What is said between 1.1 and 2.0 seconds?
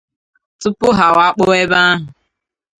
wakpo ebe ahụ